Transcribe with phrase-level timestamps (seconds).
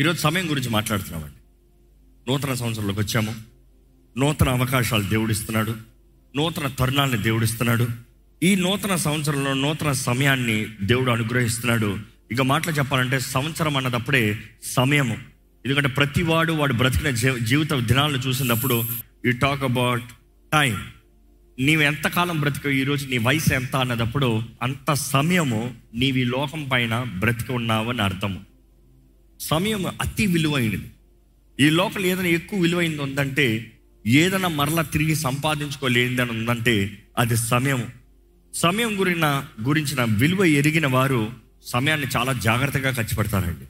[0.00, 1.34] ఈరోజు సమయం గురించి మాట్లాడుతున్నామండి.
[2.30, 3.34] నూతన సంవత్సరంలోకి వచ్చాము.
[4.18, 5.74] నూతన అవకాశాలు దేవుడిస్తున్నాడు.
[6.36, 7.88] నూతన తరుణాలని దేవుడిస్తున్నాడు.
[8.42, 11.98] ఈ నూతన సంవత్సరంలో నూతన సమయాన్ని దేవుడు అనుగ్రహిస్తున్నాడు.
[12.32, 15.18] ఇక మాటలు చెప్పాలంటే సంవత్సరం అన్నదప్పుడే సమయము.
[15.66, 18.84] ఎందుకంటే ప్రతివాడు వాడు బ్రతికిన జీ- జీవిత దినాలను చూసినప్పుడు
[19.26, 20.04] యూ టాక్ అబౌట్
[20.52, 20.82] టైం
[21.58, 27.88] నీవు ఎంతకాలం బ్రతిక ఈరోజు నీ వయసు ఎంత అన్నదప్పుడు అంత సమయము నీవి లోకం పైన బ్రతికి ఉన్నావు
[27.88, 28.49] అని అర్థము.
[29.40, 30.90] సమయం అతి విలువైనది.
[31.60, 33.72] ఈ లోపల ఏదైనా ఎక్కువ విలువైంది ఉందంటే
[34.06, 37.86] ఏదైనా మరలా తిరిగి సంపాదించుకోలేనిదని ఉందంటే అది సమయం.
[38.54, 41.30] సమయం గురిన గురించిన విలువ ఎరిగిన వారు
[41.64, 43.66] సమయాన్ని చాలా జాగ్రత్తగా ఖర్చు పెడతారండి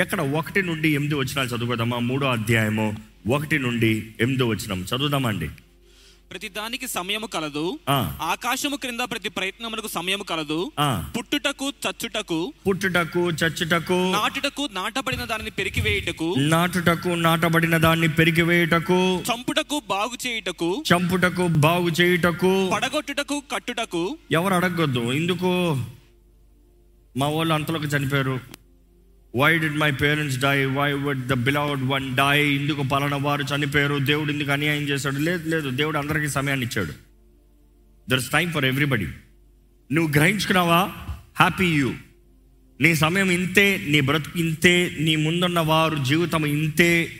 [0.00, 1.98] ఎక్కడ ఒకటి నుండి ఎనిమిది వచ్చినా చదువుకోదామా?
[1.98, 5.48] మూడో అధ్యాయము ఒకటి నుండి ఎనిమిదో వచ్చినాం చదువుదామా అండి
[6.32, 7.78] ప్రతి దానికి సమయము కలదు.
[8.22, 10.72] ఆకాశము క్రింద ప్రతి ప్రయత్నమునకు సమయము కలదు.
[11.18, 20.84] పుట్టుటకు చచ్చుటకు పుట్టుటకు చచ్చుటకు నాటుటకు నాటబడిన దానిని పెరికివేయుటకు నాటుటకు నాటబడిన దాన్ని పెరిగివేయుటకు చంపుటకు బాగు చేయుటకు
[20.92, 22.70] చంపుటకు బాగు చేయుటకు.
[22.74, 24.18] పడగొట్టుటకు కట్టుటకు.
[24.32, 25.12] ఎవరు అడగొద్దు.
[25.12, 25.52] ఎందుకు?
[27.16, 28.40] మా వాళ్ళు అంతలోకి చనిపోయారు.
[29.36, 33.98] Why did my parents die why would the beloved one die ఎందుకు పలానా వారు చనిపోయారు.
[33.98, 35.18] దేవుడు ఎందుకు అన్యాయం చేశాడు.
[35.18, 36.92] లేదు లేదు దేవుడు అందరికీ సమయాన్ని ఇచ్చాడు.
[38.10, 39.08] There is time for everybody
[39.92, 40.92] నువ్వు గ్రహించుకున్నావా?
[41.36, 41.94] హ్యాపీ యూ
[42.80, 47.10] నీ సమయం ఇంతే నీ బ్రతుకు ఇంతే నీ ముందున్న వారు జీవితం ఇంతే.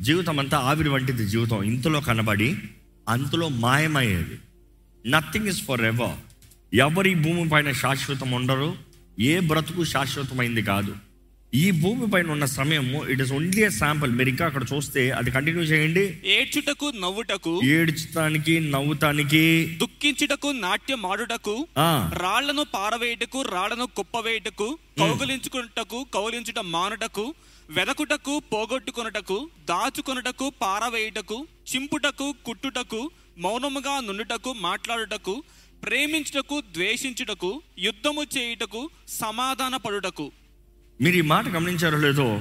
[0.00, 1.62] జీవితం అంతా ఆవిరి వంటిది జీవితం.
[1.62, 2.56] ఇంతలో కనబడి
[3.08, 4.38] అంతలో మాయమయ్యేది.
[5.10, 6.18] నథింగ్ ఇస్ ఫర్ ఎవర్
[6.76, 8.74] ఎవరి భూమి పైన శాశ్వతం ఉండరు.
[9.20, 10.96] ఏ బ్రతుకు శాశ్వతమైంది కాదు.
[11.52, 15.62] ఈ భూమి పైన ఉన్న సమయము ఇట్ ఇస్ ఓన్లీ శాంపుల్ మీరు ఇంకా అక్కడ చూస్తే అది కంటిన్యూ
[15.70, 16.02] చేయండి.
[16.34, 19.42] ఏడ్చుటకు నవ్వుటకు ఏడ్చటానికి నవ్వుతానికి
[19.82, 21.54] దుఃఖించుటకు నాట్యం ఆడుటకు
[22.22, 24.66] రాళ్ళను పారవేయుటకు రాళ్ళను కుప్పవేయుటకు
[25.00, 27.24] కౌగులించుకున్నటకు కౌలించుట మానుటకు
[27.68, 29.38] వెదకుటకు పోగొట్టుకొనుటకు
[29.70, 31.38] దాచుకొనుటకు పారవేయుటకు
[31.72, 33.00] చింపుటకు కుట్టుటకు
[33.40, 35.34] మౌనముగా నుండుటకు మాట్లాడుటకు
[35.82, 38.82] ప్రేమించుటకు ద్వేషించుటకు యుద్ధము చేయుటకు
[39.18, 40.26] సమాధాన పడుటకు
[41.00, 42.40] మీరు ఈ మాట గమనించారో లేదో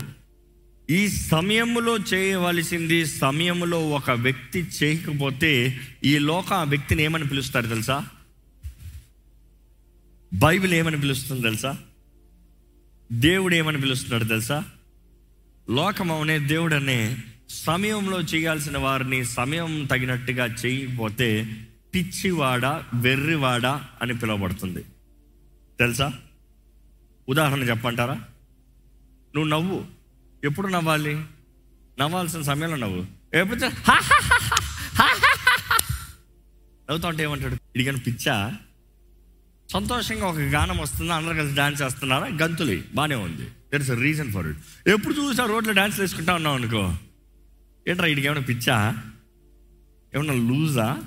[0.89, 8.05] ఈ సమయంలో చేయవలసింది సమయంలో ఒక వ్యక్తి చేయకపోతే ఈ లోక ఆ వ్యక్తిని ఏమని పిలుస్తారు తెలుసా?
[10.33, 11.77] బైబిల్ ఏమని పిలుస్తుంది తెలుసా?
[13.11, 14.63] దేవుడు ఏమని పిలుస్తున్నాడు తెలుసా?
[15.69, 17.17] లోకం అవునే దేవుడనే
[17.49, 21.55] సమయంలో చేయాల్సిన వారిని సమయం తగినట్టుగా చేయకపోతే
[21.95, 23.65] పిచ్చివాడ వెర్రివాడ
[24.01, 24.83] అని పిలువబడుతుంది.
[25.79, 26.13] తెలుసా?
[27.29, 28.23] ఉదాహరణ చెప్పంటారా
[29.37, 29.85] నువ్వు నవ్వు.
[30.43, 31.15] ఎప్పుడు నవ్వాలి?
[31.99, 33.05] నవ్వాల్సిన సమయంలో నవ్వు.
[33.37, 33.59] ఎప్పుడు
[36.89, 37.53] నవ్వుతా ఉంటే ఏమంటాడు?
[37.53, 38.55] ఇడిగని పిచ్చా.
[39.73, 41.15] సంతోషంగా ఒక గానం వస్తుందా?
[41.15, 42.27] అందరూ కలిసి డాన్స్ చేస్తున్నారా?
[42.27, 42.81] గంతులు.
[42.95, 43.45] బాగానే ఉంది.
[43.45, 46.95] There is reason for it ఎప్పుడు చూసా రోడ్లో డాన్స్ వేసుకుంటా ఉన్నావు అనుకో.
[47.87, 49.03] ఏంట్రా ఇడికి ఏమైనా పిచ్చా?
[50.15, 51.03] ఏమన్నా లూజా?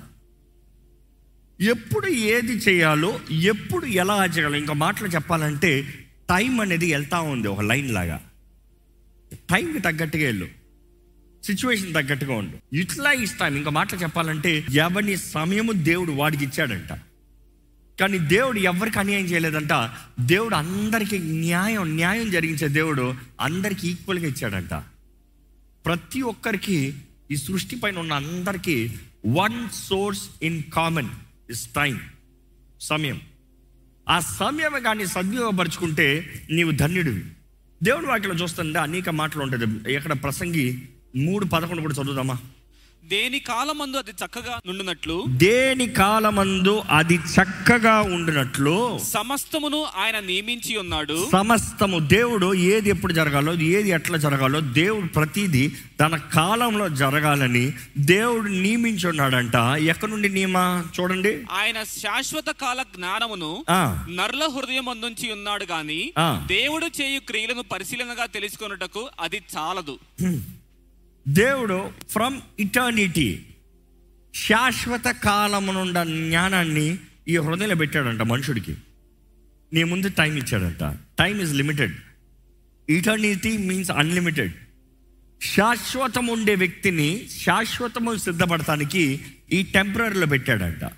[1.61, 6.00] ఎప్పుడు ఏది చేయాలో ఎప్పుడు ఎలా చేయాలో ఇంకా మాటలు చెప్పాలంటే
[6.31, 8.21] టైం అనేది వెళ్తూ ఉంది ఒక లైన్ లాగా.
[9.33, 10.47] టైంకి తగ్గట్టుగా వెళ్ళు.
[11.43, 12.75] సిచ్యువేషన్ తగ్గట్టుగా ఉండు.
[12.75, 16.99] ఇట్లా ఇస్తాం ఇంకా మాటలు చెప్పాలంటే ఎవరిని సమయము దేవుడు వాడికి ఇచ్చాడంట.
[17.99, 19.89] కానీ దేవుడు ఎవరికి అన్యాయం చేయలేదంట.
[20.19, 24.73] దేవుడు అందరికీ న్యాయం న్యాయం జరిగించే దేవుడు అందరికీ ఈక్వల్గా ఇచ్చాడంట.
[25.85, 26.93] ప్రతి ఒక్కరికి
[27.31, 28.91] ఈ సృష్టి పైన ఉన్న అందరికీ
[29.27, 31.09] one source in common
[31.49, 31.99] is time
[32.81, 33.21] సమయం.
[34.09, 37.23] ఆ సమయం కానీ సద్వినియోగపరుచుకుంటే నీవు ధన్యుడివి.
[37.83, 39.93] దేవుడి వాటిలో చూస్తుంటే అనేక మాటలు ఉంటుంది.
[39.93, 40.81] ఎక్కడ ప్రసంగి
[41.15, 42.37] మూడు పదకొండు కూడా చదువుదామా?
[43.11, 45.25] దేని కాలమందు అది చక్కగా నుండునట్లు?
[45.27, 48.99] దేని కాలమందు అది చక్కగా ఉండినట్లు?
[49.13, 51.29] సమస్తమును ఆయన నియమించి ఉన్నాడు.
[51.31, 55.63] సమస్తము దేవుడు ఏది ఎప్పుడు జరగాలో ఏది ఎట్లా జరగాలో దేవుడు ప్రతిదీ
[55.99, 59.55] తన కాలంలో జరగాలని దేవుడు నియమించి ఉన్నాడంట.
[59.85, 60.83] ఎక్కడి నుండి నియమ?
[60.99, 61.33] చూడండి.
[61.51, 63.51] ఆయన శాశ్వత కాల జ్ఞానమును
[64.15, 66.13] నరుల హృదయం అందించి ఉన్నాడు గాని.
[66.47, 69.99] దేవుడు చేయు క్రియలను పరిశీలనగా తెలుసుకొనుటకు అది చాలదు.
[71.27, 73.45] దేవుడు ఫ్రమ్ ఇటర్నిటీ
[74.33, 76.97] శాశ్వత కాలమునుండ జ్ఞానాన్ని
[77.27, 78.75] ఈ హృదయంలో పెట్టాడంట మనుషుడికి.
[79.73, 80.97] నీ ముందు time ఇచ్చాడంట.
[81.19, 81.95] Time is limited
[82.89, 84.51] eternity means unlimited
[85.41, 89.21] శాశ్వతం ఉండే వ్యక్తిని శాశ్వతము సిద్ధపడటానికి
[89.53, 90.91] ఈ టెంపరీలో పెట్టాడంట.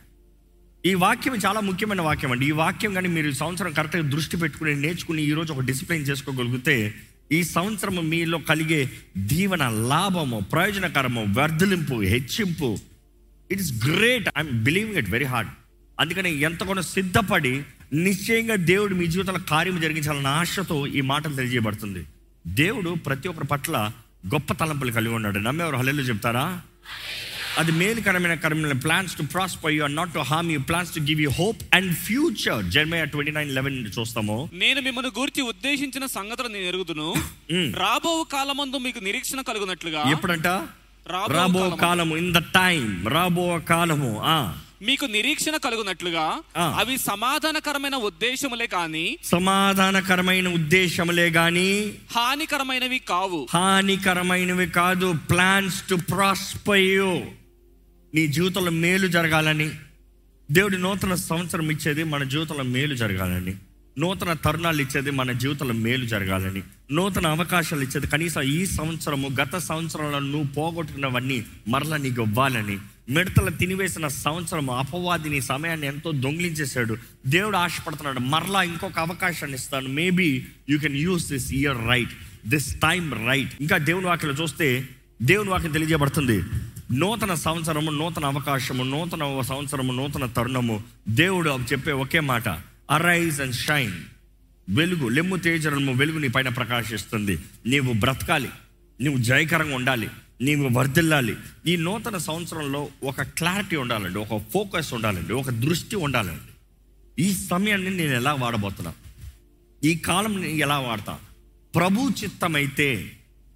[0.85, 2.47] ఈ వాక్యం చాలా ముఖ్యమైన వాక్యం అండి.
[2.47, 6.93] ఈ వాక్యం కానీ మీరు సంవత్సరం కరెక్ట్గా దృష్టి పెట్టుకుని నేర్చుకుని ఈరోజు ఒక డిసిప్లిన్ చేసుకోగలిగితే
[7.31, 12.77] ఈ సంవత్సరం మీలో కలిగే దీవెన లాభము ప్రయోజనకరము వర్ధలింపు హెచ్చింపు.
[13.51, 15.51] It is great I'm believing it very hard
[15.99, 22.05] అందుకని ఎంతగానో సిద్ధపడి నిశ్చయంగా దేవుడు మీ జీవితంలో కార్యం జరిగించాలన్న ఆశతో ఈ మాటలు తెలియజేయబడుతుంది.
[22.47, 23.91] దేవుడు ప్రతి ఒక్కరి పట్ల
[24.27, 25.39] గొప్ప తలంపులు కలిగి ఉన్నాడు.
[25.39, 26.61] నమ్మేవారు హల్లెలు చెప్తారా?
[27.57, 31.29] అది మేలుకరమైన కరమైన plans to prosper you not to harm you plans to give you
[31.29, 34.49] hope and future Jeremiah twenty nine eleven చూస్తాము.
[34.53, 37.13] నేను మిమ్మల్ని గూర్చి ఉద్దేశించిన సంగతులు నేను ఎరుగుదును.
[37.51, 37.75] మ్.
[37.75, 40.11] రాబో కాలమందు మీకు నిరీక్షణ కలుగునట్లుగా?
[40.11, 40.47] ఎప్పుడంట?
[41.07, 42.15] రాబో కాలము.
[42.15, 44.53] ఇన్ ద టైం రాబో కాలము ఆ.
[44.81, 46.41] మీకు నిరీక్షణ కలుగునట్లుగా.
[46.57, 49.17] అవి సమాధానకరమైన ఉద్దేశములే కాని?
[49.23, 51.93] సమాధానకరమైన ఉద్దేశములే గాని?
[52.15, 53.47] హానికరమైనవి కావు.
[53.53, 55.15] హానికరమైనవి కాదు.
[55.29, 57.42] ప్లాన్స్ టు ప్రాస్పర్
[58.15, 59.71] నీ జీవితంలో మేలు జరగాలని.
[60.51, 63.55] దేవుడి నూతన సంవత్సరం ఇచ్చేది మన జీవితంలో మేలు జరగాలని.
[63.99, 66.61] నూతన తరుణాలు ఇచ్చేది మన జీవితంలో మేలు జరగాలని.
[66.91, 72.77] నూతన అవకాశాలు ఇచ్చేది కనీసం ఈ సంవత్సరము గత సంవత్సరంలో నువ్వు పోగొట్టుకున్నవన్నీ మరలా నీకు ఇవ్వాలని.
[73.09, 76.97] మిడతలు తినివేసిన సంవత్సరం అపవాదిని సమయాన్ని ఎంతో దొంగిలించేశాడు.
[77.27, 79.89] దేవుడు ఆశపడుతున్నాడు మరలా ఇంకొక అవకాశాన్ని ఇస్తాను.
[79.89, 82.11] Maybe you can use this year right
[82.47, 84.89] this time right ఇంకా దేవుని వాక్యలో చూస్తే
[85.21, 86.43] దేవుని వాక్యం తెలియజేయబడుతుంది.
[86.91, 90.83] నూతన సంవత్సరము నూతన అవకాశము నూతన సంవత్సరము నూతన తరుణము.
[91.09, 92.49] దేవుడు చెప్పే ఒకే మాట
[92.91, 93.93] అరైజ్ అండ్ షైన్
[94.69, 97.39] వెలుగు లెమ్ము తేజరము వెలుగు నీ పైన ప్రకాశిస్తుంది.
[97.65, 98.49] నీవు బ్రతకాలి
[99.01, 100.09] నీవు జయకరంగా ఉండాలి
[100.41, 101.35] నీవు వర్ధిల్లాలి.
[101.67, 106.53] ఈ నూతన సంవత్సరంలో ఒక క్లారిటీ ఉండాలండి ఒక ఫోకస్ ఉండాలండి ఒక దృష్టి ఉండాలండి.
[107.23, 108.93] ఈ సమయాన్ని నేను ఎలా వాడబోతున్నా?
[109.83, 111.19] ఈ కాలం నేను ఎలా వాడతా?
[111.75, 113.11] ప్రభు చిత్తమైతే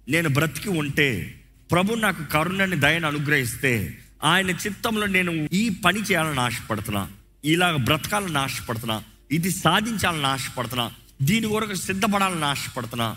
[0.08, 1.37] నేను బ్రతికి ఉంటే
[1.70, 7.10] ప్రభు నాకు కరుణని దయను అనుగ్రహిస్తే ఆయన చిత్తంలో నేను ఈ పని చేయాలని ఆశపడుతున్నా
[7.44, 10.92] ఇలాగ బ్రతకాలని ఆశపడుతున్నా ఇది సాధించాలని ఆశపడుతున్నా
[11.22, 13.16] దీని కొరకు సిద్ధపడాలని ఆశపడుతున్నా.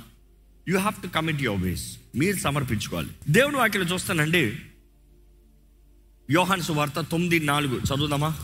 [0.69, 3.09] You have to commit your ways మీరు సమర్పించుకోవాలి.
[3.29, 4.55] దేవుని వాక్యలో చూస్తానండి.
[6.31, 7.79] యోహాన్ సువార్త తొమ్మిది నాలుగు.
[7.79, 8.35] చదువుదామా?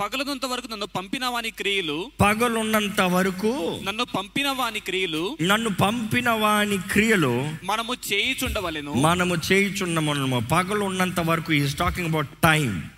[0.00, 6.76] పగలనంత వరకు నన్ను పంపిన వాని క్రియలు పగలున్నంత వరకు నన్ను పంపిన వాని క్రియలు నన్ను పంపిన వాని
[6.76, 8.92] క్రియలు మనము చేయిచుండవలెను.
[8.92, 12.90] మనము చేయుచున్నాము పగలు ఉన్నంత వరకు ఈస్ టాకింగ్ అబౌట్ టైం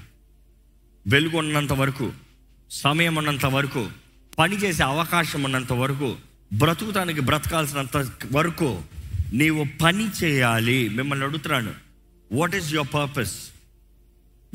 [1.06, 2.12] వెలుగు ఉన్నంత వరకు
[2.70, 3.88] సమయం ఉన్నంత వరకు
[4.38, 6.16] పని చేసే అవకాశం ఉన్నంత వరకు
[6.52, 8.82] బ్రతుకుతానికి బ్రతకాల్సినంత వరకు
[9.32, 10.88] నీవు పని చేయాలి.
[10.88, 11.74] మిమ్మల్ని అడుగుతున్నాను
[12.32, 13.51] వాట్ ఈస్ యువర్ పర్పస్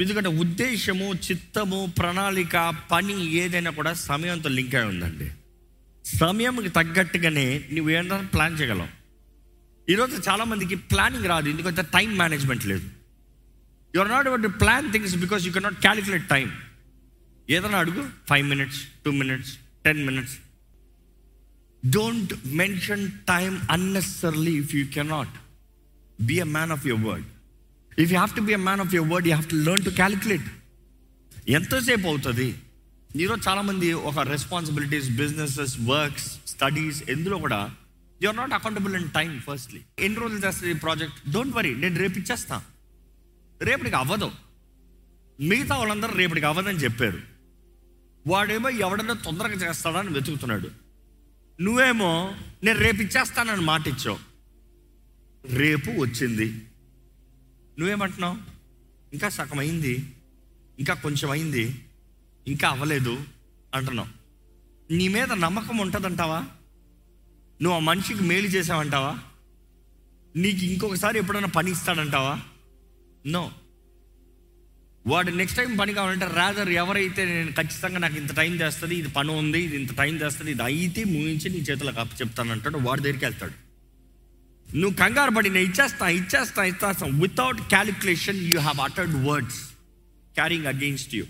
[0.02, 2.56] ఎందుకంటే ఉద్దేశము చిత్తము ప్రణాళిక
[2.92, 5.28] పని ఏదైనా కూడా సమయంతో లింక్ అయి ఉందండి.
[6.06, 8.92] సమయంకి తగ్గట్టుగానే నువ్వు ఏంటంటే ప్లాన్ చేయగలవు.
[9.88, 12.88] ఈరోజు చాలామందికి ప్లానింగ్ రాదు ఎందుకంటే టైం మేనేజ్మెంట్ లేదు.
[13.94, 16.48] You are not about to plan things because you cannot calculate time
[17.50, 19.52] ఏదైనా అడుగు five minutes two minutes
[19.86, 20.36] ten minutes
[21.86, 25.36] don't mention time unnecessarily if you cannot
[26.30, 27.28] be a man of your word
[28.00, 29.90] if you have to be a man of your word you have to learn to
[29.90, 30.48] calculate
[31.50, 32.56] ఎంతసేపు అవుతుంది?
[33.16, 37.76] ఈరోజు చాలామంది ఒక responsibilities businesses works studies ఎందులో కూడా
[38.24, 42.00] you are not accountable in time firstly ఎన్ని రోజులు చేస్తుంది ఈ ప్రాజెక్ట్ డోంట్ వరీ నేను
[42.00, 42.62] రేపు ఇచ్చేస్తా.
[43.62, 44.32] రేపటికి అవ్వదు.
[45.40, 47.20] మిగతా వాళ్ళందరూ రేపటికి అవ్వదని చెప్పారు.
[48.28, 50.72] వాడేమో ఎవడన్నా తొందరగా చేస్తాడని వెతుకుతున్నాడు.
[51.62, 54.20] నువ్వేమో నేను రేపు ఇచ్చేస్తానని మాట ఇచ్చావు
[55.56, 56.67] రేపు వచ్చింది.
[57.80, 58.38] నువ్వేమంటున్నావు?
[59.14, 60.06] ఇంకా సగం అయింది.
[60.80, 61.82] ఇంకా కొంచెం అయింది.
[62.48, 63.26] ఇంకా అవ్వలేదు
[63.74, 64.08] అంటున్నావు.
[64.94, 66.40] నీ మీద నమ్మకం ఉంటుందంటావా?
[67.62, 69.20] నువ్వు ఆ మనిషికి మేలు చేసావంటావా?
[70.36, 72.42] నీకు ఇంకొకసారి ఎప్పుడైనా పని ఇస్తాడంటావా?
[73.26, 73.52] నో
[75.08, 79.32] వాడు నెక్స్ట్ టైం పని కావాలంటే రాదర్ ఎవరైతే నేను ఖచ్చితంగా నాకు ఇంత టైం చేస్తుంది ఇది పని
[79.32, 83.67] ఉంది ఇది ఇంత టైం చేస్తుంది ఇది అయితే ముగించి నీ చేతులకు అప్పు చెప్తానంటాడు వాడి దగ్గరికి వెళ్తాడు.
[84.76, 87.08] నువ్వు కంగారు పడి నేను ఇచ్చేస్తా ఇచ్చేస్తా ఇచ్చేస్తా.
[87.08, 89.70] Without calculation you have uttered words
[90.34, 91.26] carrying against you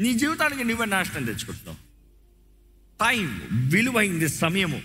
[0.00, 1.90] నీ జీవితానికి నువ్వే నాశనం తెచ్చుకుంటున్నావు.
[3.04, 4.82] టైం విలువైంది సమయము.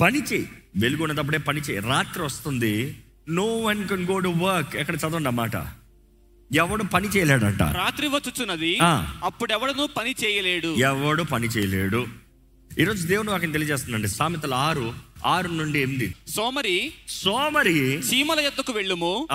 [0.00, 0.48] పని చేయి.
[0.76, 1.80] వెలుగున్నప్పుడే పని చేయి.
[1.80, 2.96] రాత్రి వస్తుంది.
[3.28, 5.50] No one can go to work ఎక్కడ చదవండి అన్నమాట
[6.52, 7.62] ఎవడు పని చేయలేడంట.
[7.62, 8.78] రాత్రి వచ్చుచున్నది.
[8.82, 9.20] ఆ.
[9.24, 10.74] అప్పుడెవడను పని చేయలేడు.
[10.74, 12.06] ఎవడు పని చేయలేడు.
[12.78, 16.14] ఈరోజు దేవుడు వాకి తెలియజేస్తుందండి సామెతలు ఆరు ఆరు నుండి ఎనిమిది.
[16.28, 19.28] సోమరి సోమరి చీమల ఎద్దుకు వెళ్ళుము.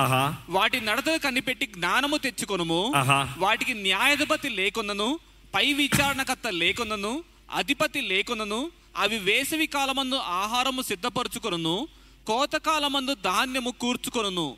[0.48, 2.92] వాటి నడతలు కనిపెట్టి జ్ఞానము తెచ్చుకొనుము.
[3.38, 5.18] వాటికి న్యాయాధిపతి లేకున్నను
[5.54, 11.88] పై విచారణకర్త లేకున్నను అధిపతి లేకున్నను అవి వేసవి కాలమందు ఆహారము సిద్ధపరచుకొనును
[12.26, 14.56] కోతకాలమందు ధాన్యము కూర్చుకొనును.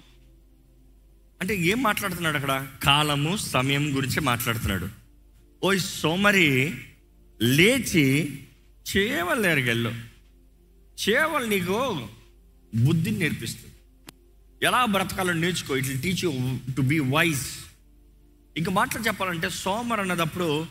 [1.41, 2.67] అంటే ఏం మాట్లాడుతున్నాడు అక్కడ?
[2.83, 4.89] కాలము సమయం గురించి మాట్లాడుతున్నాడు.
[5.63, 6.75] ఓ సోమరి
[7.43, 8.39] లేచి
[8.97, 10.10] చేవలు ఎరగెళ్ళు
[11.09, 12.09] చేవలు నీకు
[12.75, 13.75] బుద్ధిని నేర్పిస్తుంది.
[14.62, 15.76] ఎలా బ్రతకాలో నేర్చుకో.
[15.76, 16.33] It teach you
[16.76, 17.47] to be wise
[18.57, 20.66] ఇంకా మాటలు చెప్పాలంటే సోమర్ అన్నదప్పుడు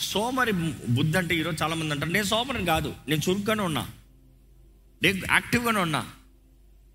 [0.00, 0.52] సోమరి
[0.88, 3.90] బుద్ధి అంటే ఈరోజు చాలామంది అంటారు నేను సోమరిని కాదు నేను చురుగ్గానే ఉన్నా.
[5.02, 6.10] నేను యాక్టివ్గానే ఉన్నా.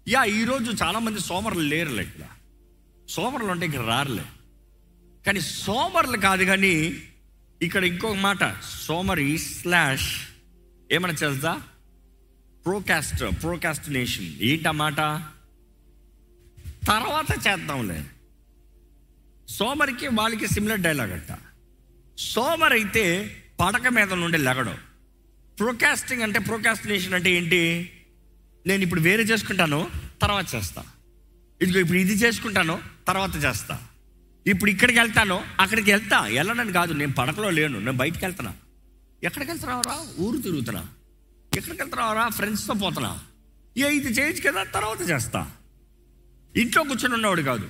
[0.08, 2.25] యా ఈరోజు చాలామంది సోమరులు లేరులే ఇక్కడ.
[3.10, 4.24] సోమరులు అంటే ఇక్కడ రారులే.
[5.25, 7.03] కానీ సోమరులు కాదు కానీ
[7.62, 10.25] ఇక్కడ ఇంకొక మాట సోమరి స్లాష్
[10.91, 11.62] ఏమైనా చేస్తా?
[12.68, 14.96] ప్రోకాస్ట్ ప్రోకాస్టినేషన్ ఏంటి మాట
[16.88, 18.04] తర్వాత చేద్దాంలే.
[19.50, 21.40] సోమరికి వాళ్ళకి సిమిలర్ డైలాగ్ అంట.
[22.18, 24.78] సోమర్ అయితే పడక మీద నుండి లెగడం.
[25.60, 27.92] ప్రోకాస్టింగ్ అంటే ప్రోకాస్టినేషన్ అంటే ఏంటి?
[28.68, 30.84] నేను ఇప్పుడు వేరే చేసుకుంటాను తర్వాత చేస్తా.
[31.62, 33.84] ఇదిగో ఇప్పుడు ఇది చేసుకుంటాను తర్వాత చేస్తా.
[34.48, 36.22] ఇప్పుడు ఇక్కడికి వెళ్తాను అక్కడికి వెళ్తా.
[36.22, 38.54] వెళ్ళడానికి కాదు నేను పడకలో లేను నేను బయటికి వెళ్తున్నా.
[39.24, 40.06] ఎక్కడికి వెళ్తున్నావురా?
[40.20, 40.88] ఊరు తిరుగుతున్నా.
[41.58, 43.12] ఎక్కడికి వెళ్తున్నావురా ఫ్రెండ్స్తో పోతున్నా
[43.76, 45.42] ఏ ఇది చేయొచ్చు కదా తర్వాత చేస్తా.
[46.56, 47.68] ఇంట్లో కూర్చొని ఉన్నవాడు కాదు.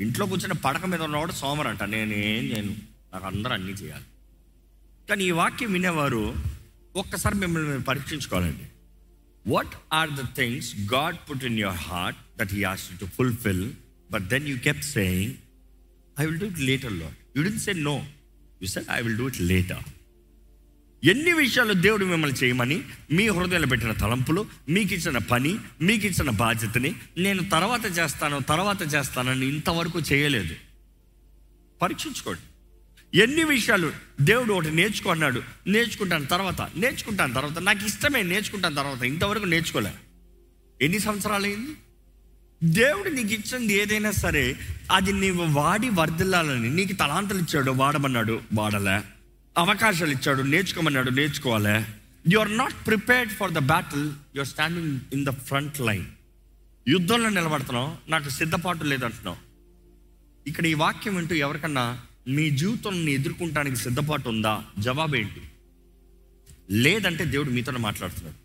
[0.00, 2.14] ఇంట్లో కూర్చొని పడక మీద ఉన్నవాడు సోమర్ అంట నేను
[2.50, 2.74] చేయను.
[3.12, 4.06] నాకు అందరూ అన్నీ చేయాలి.
[5.08, 6.22] కానీ ఈ వాక్యం వినేవారు
[6.96, 8.66] ఒక్కసారి మిమ్మల్ని మీరు పరీక్షించుకోవాలండి
[9.46, 13.64] what are the things God put in your heart that he has to fulfill
[14.10, 15.32] but then you kept saying
[16.16, 17.96] I will do it later lord you didn't say no
[18.62, 19.84] you said I will do it later
[21.04, 22.82] ఎన్ని విషయాలు దేవుడు మిమ్మల్ని చేయమని
[23.12, 29.46] మీ హృదయంలో పెట్టిన తలంపులు మీకు ఇచ్చిన పని మీకు ఇచ్చిన బాధ్యతని నేను తర్వాత చేస్తాను తర్వాత చేస్తానని
[29.46, 30.54] ఇంతవరకు చేయలేదు.
[31.82, 32.40] పరీక్షించుకోండి.
[33.18, 39.92] ఎన్ని విషయాలు దేవుడు ఒకటి నేర్చుకున్నాడు నేర్చుకుంటాను తర్వాత నేర్చుకుంటాను తర్వాత నాకు ఇష్టమే నేర్చుకుంటాను తర్వాత ఇంతవరకు నేర్చుకోలే.
[40.82, 41.70] ఎన్ని సంవత్సరాలు అయింది
[42.64, 44.56] దేవుడు నీకు ఇచ్చింది ఏదైనా సరే
[44.92, 49.13] అది నీవు వాడి వర్ధిల్లాలని నీకు తలాంతలు ఇచ్చాడు వాడమన్నాడు వాడలే.
[49.58, 51.86] అవకాశాలు ఇచ్చాడు నేర్చుకోమన్నాడు నేర్చుకోవాలే.
[52.28, 56.06] You are not prepared for the battle you are standing in the front line
[56.88, 59.36] యుద్ధంలో నిలబడుతున్నావు నాకు సిద్ధపాటు లేదంటున్నావు.
[60.46, 65.42] ఇక్కడ ఈ వాక్యం వింటూ ఎవరికన్నా మీ జీవితాన్ని ఎదుర్కొంటానికి సిద్ధపాటు ఉందా జవాబు ఏంటి
[66.70, 68.38] లేదంటే దేవుడు మీతో మాట్లాడుతున్నాడు.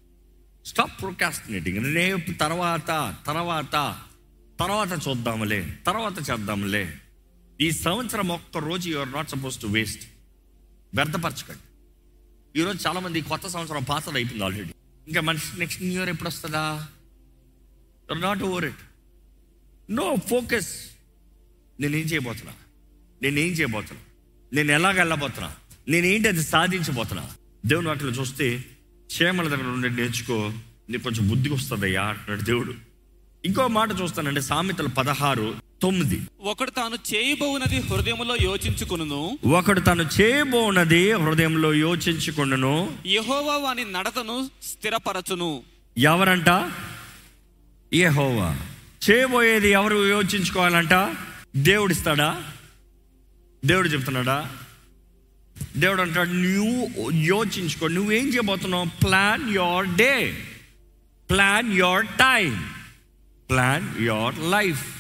[0.67, 3.97] స్టాప్ ప్రొకాస్టినేటింగ్ రేపు తర్వాత తర్వాత
[4.59, 6.97] తర్వాత చూద్దాములే తర్వాత చేద్దాములే.
[7.61, 10.03] ఈ సంవత్సరం ఒక్క రోజు you're not suppose to waste
[10.93, 11.59] వ్యర్థపరచకండి.
[12.61, 14.69] ఈరోజు చాలామంది కొత్త సంవత్సరం పాతది అయిపోయింది ఆల్రెడీ
[15.07, 16.87] ఇంకా మనిషి నెక్స్ట్ న్యూ ఇయర్ ఎప్పుడు వస్తుందా
[18.09, 18.75] you're not over it
[19.91, 20.67] no focus
[21.79, 22.53] నేనేం చేయబోతున్నా?
[23.21, 24.03] నేనేం చేయబోతున్నా?
[24.53, 25.55] నేను ఎలాగ వెళ్ళబోతున్నా?
[25.87, 27.31] నేనేంటి అది సాధించబోతున్నా?
[27.65, 28.65] దేవుని వాటిలో చూస్తే
[29.05, 30.53] క్షేమల దగ్గర నుండి నేర్చుకో
[30.89, 32.73] నీకు కొంచెం బుద్ధికి వస్తుందయ్యా అంటున్నాడు దేవుడు.
[33.45, 35.68] ఇంకో మాట చూస్తానంటే సామెతలు పదహారు.
[35.81, 36.21] తొమ్మిది.
[36.41, 45.63] ఒకడు తాను చేయబోనది హృదయములో యోచించుకును ఒకడు తను చేయబోనది హృదయంలో యోచించుకుండును యెహోవా వాని నడతను స్థిరపరచును.
[45.97, 46.71] ఎవరంట?
[47.93, 48.57] యెహోవా.
[49.09, 51.15] చేయబోయేది ఎవరు యోచించుకోవాలంట?
[51.55, 52.43] దేవుడిస్తాడా?
[53.65, 54.51] దేవుడు చెప్తున్నాడా?
[55.77, 57.87] దేవుడు అంటాడు నువ్వు యోచించుకో.
[57.87, 58.85] నువ్వేం చేయబోతున్నావు?
[59.05, 60.37] Plan your day
[61.29, 62.69] plan your time
[63.49, 64.98] plan your life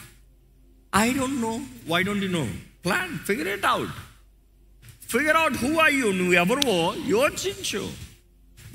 [0.95, 2.49] I don't know why don't you know
[2.85, 3.89] plan figure it out
[5.11, 7.91] figure out who are you నువ్వు ఎవరువో యోచించు.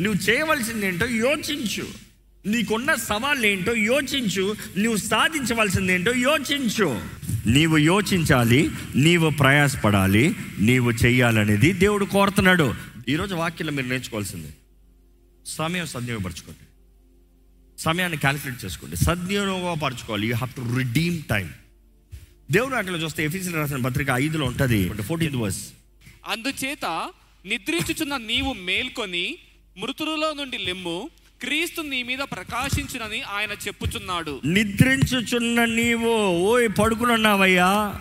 [0.01, 1.87] నువ్వు చేయవలసింది ఏంటో యోచించు.
[2.47, 4.55] నీకున్న సవాళ్ళు ఏంటో యోచించు.
[4.77, 7.03] నువ్వు సాధించవలసింది ఏంటో యోచించు.
[7.47, 12.75] నీవు యోచించాలి నీవు ప్రయాసపడాలి నీవు చేయాలనేది దేవుడు కోరుతున్నాడు.
[13.09, 14.55] ఈరోజు వాక్యంలో మీరు నేర్చుకోవాల్సింది.
[15.47, 16.67] సమయం సద్వినియోగపరచుకోండి.
[17.83, 18.97] సమయాన్ని క్యాలిక్యులేట్ చేసుకోండి.
[18.97, 20.27] సద్వినియోగపరచుకోవాలి.
[20.27, 21.51] You have to redeem time.
[22.51, 24.89] దేవుడు అట్లా చూస్తే ఎఫీసీలు రాసిన పత్రిక ఐదులో ఉంటుంది.
[25.03, 25.73] ఫోర్టీన్త్ వర్స్
[26.29, 27.11] అందుచేత
[27.47, 29.39] నిద్రించుచున్న నీవు మేల్కొని
[29.79, 31.11] మృతులలో నుండి లెమ్ము
[31.41, 34.41] క్రీస్తు నీ మీద ప్రకాశించునని ఆయన చెప్పుచున్నాడు.
[34.45, 38.01] నిద్రించుచున్న నీవు ఓయ్ పడుకునున్నావయ్యా.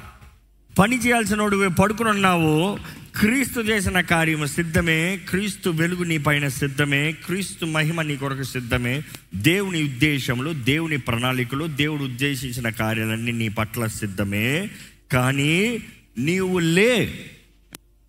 [0.80, 2.80] పని చేయాల్సిన పడుకుని పడుకునున్నావు
[3.20, 9.04] క్రీస్తు చేసిన కార్యము సిద్ధమే క్రీస్తు వెలుగు నీ పైన సిద్ధమే క్రీస్తు మహిమ నీ కొరకు సిద్ధమే.
[9.36, 14.70] దేవుని ఉద్దేశంలో దేవుని ప్రణాళికలు దేవుడు ఉద్దేశించిన కార్యాలన్నీ నీ పట్ల సిద్ధమే.
[15.12, 15.84] కానీ
[16.18, 17.32] నీవు లే.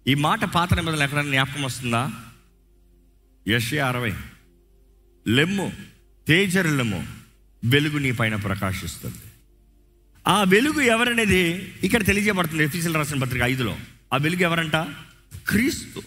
[0.06, 2.11] ఈ మాట పాత నిబంధనలు ఎక్కడైనా జ్ఞాపకం వస్తుందా?
[3.49, 4.12] ఎస్ఏ అరవై.
[5.28, 5.73] లెమ్ము
[6.28, 7.06] తేజరులము
[7.64, 9.23] వెలుగు నీ పైన ప్రకాశిస్తుంది.
[10.28, 13.76] ఆ వెలుగు ఎవరనేది ఇక్కడ తెలియజేయబడుతుంది ఎఫీసీలు రాసిన పత్రిక ఐదులో.
[14.12, 14.76] ఆ వెలుగు ఎవరంట?
[15.48, 16.02] క్రీస్తు.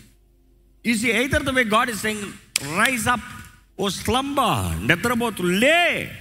[0.86, 2.24] Is either the way God is saying
[2.80, 3.24] rise up
[3.80, 6.12] O slumberer నిద్రపోతు లే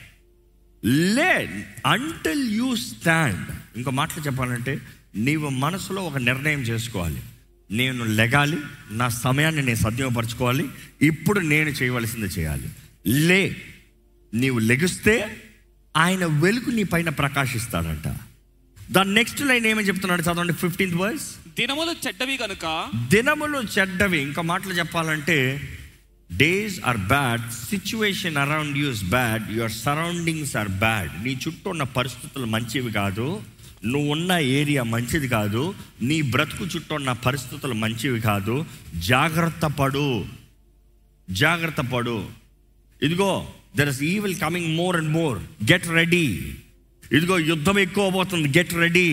[0.84, 4.80] లే అంటిల్ యూ స్టాండ్ ఇంకో మాటలు చెప్పాలంటే
[5.16, 7.22] నీవు మనసులో ఒక నిర్ణయం చేసుకోవాలి.
[7.70, 8.58] నేను లెగాలి
[8.90, 10.68] నా సమయాన్ని నేను సద్వినియోగపరచుకోవాలి
[11.02, 12.68] ఇప్పుడు నేను చేయవలసింది చేయాలి.
[13.06, 13.56] లే
[14.34, 15.42] నీవు లెగిస్తే
[15.96, 18.08] ఆయన వెలుగు నీ పైన ప్రకాశిస్తాడంట.
[18.90, 24.72] దాని నెక్స్ట్ లైన్ ఏమని చెప్తున్నాడు చదవండి ఫిఫ్టీన్త్ వర్స్ దినములు చెడ్డవి గనుక దినములు చెడ్డవి ఇంకా మాటలు
[24.72, 25.68] చెప్పాలంటే
[26.36, 31.82] days are bad situation around you is bad your surroundings are bad నీ చుట్టూ ఉన్న
[31.82, 33.42] పరిస్థితులు మంచివి కాదు
[33.84, 38.64] నువ్వు ఉన్న ఏరియా మంచిది కాదు నీ బ్రతుకు చుట్టూ ఉన్న పరిస్థితులు మంచివి కాదు.
[38.98, 40.24] జాగ్రత్త పడు
[41.30, 42.28] జాగ్రత్త పడు.
[43.02, 45.38] ఇదిగో there is evil coming more and more
[45.72, 46.26] get ready
[47.12, 49.08] ఇదిగో యుద్ధం ఎక్కువ పోతుంది గెట్ రెడీ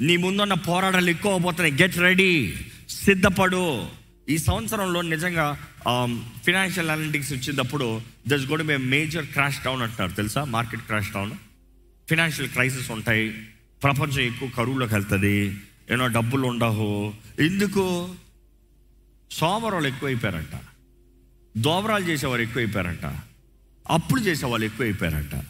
[0.00, 2.56] నీ ముందున్న పోరాటాలు ఎక్కువ పోతున్నాయి గెట్ రెడీ
[3.04, 3.88] సిద్ధపడు.
[4.28, 5.44] ఈ సంవత్సరంలో నిజంగా
[5.90, 6.12] um,
[6.44, 10.12] ఫినాన్షియల్ అనలిటిక్స్ వచ్చినప్పుడు దస్ గోడ్ మే మేజర్ క్రాష్ డౌన్ అంటున్నారు.
[10.12, 10.44] తెలుసా?
[10.44, 11.32] Market crash down
[12.08, 13.26] financial crisis ఉంటాయి.
[13.82, 15.36] ప్రపంచం ఎక్కువ కరువులోకి వెళ్తుంది.
[15.90, 17.12] ఏమో డబ్బులు ఉండవు.
[17.48, 17.84] ఎందుకు?
[19.30, 20.56] సోమరాలు ఎక్కువైపోయారంట.
[21.56, 23.06] దోబరాలు చేసేవారు ఎక్కువైపోయారంట.
[23.90, 25.44] అప్పులు చేసేవాళ్ళు ఎక్కువైపోయారంట.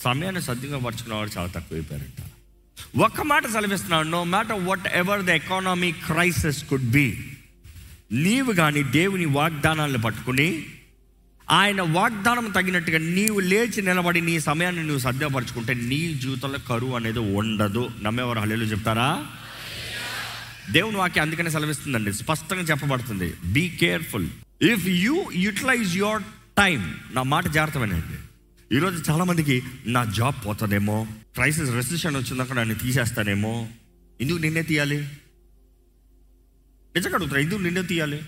[0.00, 2.30] సమయాన్ని సద్విగా వాళ్ళు చాలా తక్కువైపోయారంట.
[2.98, 7.36] ఒక్క మాట సెలవిస్తున్నాడు no matter whatever the economy crisis could be
[8.12, 10.66] నీవు కానీ దేవుని వాగ్దానాలను పట్టుకుని
[11.50, 17.90] ఆయన వాగ్దానం తగినట్టుగా నీవు లేచి నిలబడి నీ సమయాన్ని నువ్వు సద్యపరచుకుంటే నీ జీవితంలో కరువు అనేది ఉండదు.
[18.02, 19.26] నమ్మేవారు హలేలు చెప్తారా?
[20.70, 22.12] దేవుని వాక్యం అందుకనే సెలవిస్తుందండి.
[22.12, 23.34] స్పష్టంగా చెప్పబడుతుంది.
[23.44, 24.28] Be careful
[24.62, 26.22] if you utilize your
[26.60, 26.98] time.
[27.12, 28.16] నా మాట జాగ్రత్తమేనండి
[28.76, 33.68] ఈరోజు చాలామందికి నా జాబ్ పోతుందేమో క్రైసిస్ రెసిషన్ వచ్చిందాక నన్ను తీసేస్తానేమో.
[34.20, 34.98] ఎందుకు నిన్నే తీయాలి?
[36.96, 38.22] నిజంగా అడుగుతారా ఎందుకు నిన్నే తీయాలి?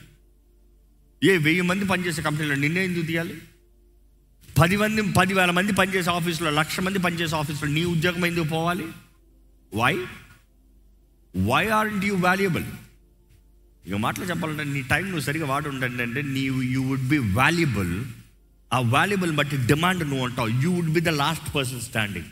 [1.24, 3.42] ఏ వెయ్యి మంది పనిచేసే కంపెనీలో నిన్నే ఎందుకు తీయాలి?
[4.58, 8.88] పది మంది పదివేల మంది పనిచేసే ఆఫీసులో లక్ష మంది పనిచేసే ఆఫీసులో నీ ఉద్యోగం ఎందుకు పోవాలి?
[9.74, 9.94] Why
[11.36, 12.64] why are you valuable
[13.86, 18.04] ఇక మాటలు చెప్పాలంటే నీ టైం నువ్వు సరిగా వాడు ఉండండి అంటే నీవు యూ వుడ్ బి వాల్యుబుల్
[18.72, 20.48] ఆ వాల్యుబుల్ బట్టి డిమాండ్ నువ్వు ఉంటావు.
[20.48, 22.24] You would be the last person standing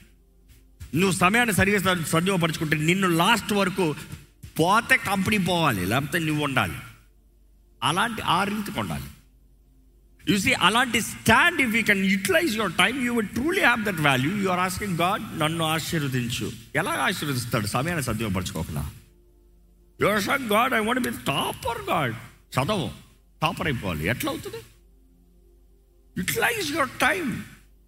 [0.94, 3.94] నువ్వు సమయాన్ని సరిగా సద్- సద్విపరచుకుంటే నిన్ను లాస్ట్ వరకు
[4.60, 6.76] పోతే కంపెనీ పోవాలి లేకపోతే నువ్వు ఉండాలి.
[7.82, 9.04] అలాంటి ఆ రీతికి ఉండాలి.
[10.28, 14.00] యు సీ అలాంటి stand if you can utilize your time you would truly have that
[14.00, 16.52] value you are asking God నన్ను ఆశీర్వదించు.
[16.76, 17.66] ఎలా ఆశీర్వదిస్తాడు?
[17.66, 18.90] సమయాన్ని సద్విపరచుకోకుండా
[20.00, 22.14] you're saying God I want be topper God
[22.54, 22.90] చదవం.
[23.42, 24.06] Topper అయిపోవాలి.
[24.06, 24.56] ఎట్లా అవుతుంది?
[26.18, 27.44] యూటిలైజ్ యువర్ టైం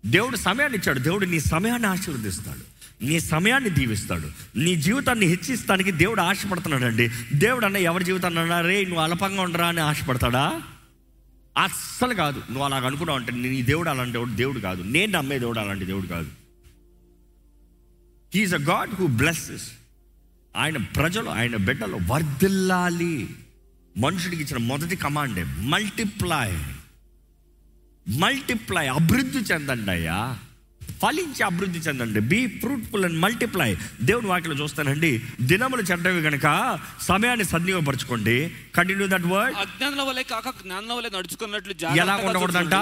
[0.06, 0.98] దేవుడు సమయాన్ని ఇచ్చాడు.
[0.98, 2.72] దేవుడు నీ సమయాన్ని ఆశీర్వదిస్తాడు.
[3.04, 4.58] నీ సమయాన్ని దీవిస్తాడు.
[4.58, 9.66] నీ జీవితాన్ని హెచ్చిస్తానికి దేవుడు ఆశపడుతున్నాడు అండి దేవుడు అన్న ఎవరి జీవితాన్ని అన్నా రే నువ్వు అల్పంగా ఉండరా
[9.66, 10.62] అని ఆశపడతాడా?
[11.62, 12.38] అస్సలు కాదు.
[12.38, 14.82] నువ్వు అలాగ అనుకున్నావు అంటే నీ దేవుడు అలాంటి దేవుడు దేవుడు కాదు.
[14.82, 16.28] నేను నమ్మే దేవుడు అలాంటి దేవుడు కాదు.
[18.34, 19.70] He is a God who blesses
[20.56, 23.28] ఆయన ప్రజలు ఆయన బిడ్డలు వర్ధిల్లాలి.
[23.98, 26.62] మనుషుడికి ఇచ్చిన మొదటి కమాండే మల్టిప్లై
[28.08, 30.38] మల్టిప్లై అభివృద్ధి చెందండి అయ్యా.
[31.02, 32.20] ఫలించి అభివృద్ధి చెందండి.
[32.20, 35.22] బీ ఫ్రూట్ఫుల్ అండ్ మల్టిప్లై దేవుని వాటిలో చూస్తానండి.
[35.40, 38.54] దినములు చెడ్డవి కనుక సమయాన్ని సద్వినియోగపరచుకోండి.
[38.74, 42.74] కంటిన్యూ దట్ వర్డ్ అజ్ఞానుల వలె కాక జ్ఞానుల వలె నడుచుకున్నట్లు ఎలా ఉండకూడదంట?